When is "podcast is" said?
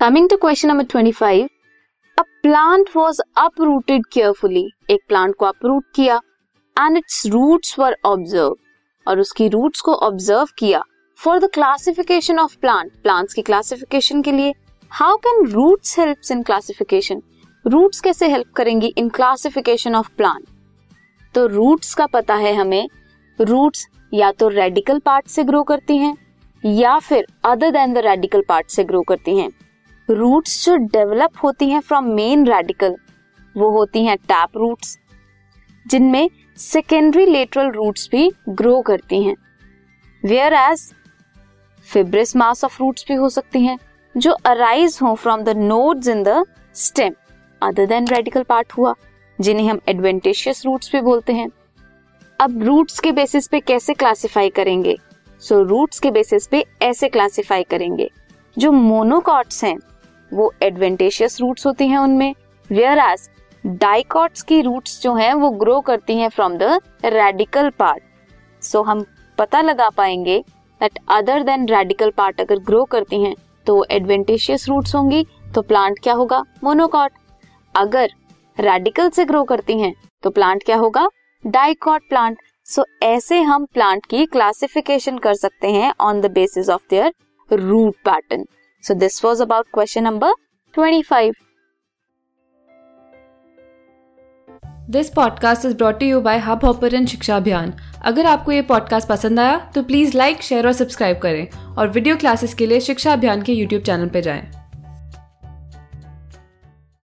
95.10-95.76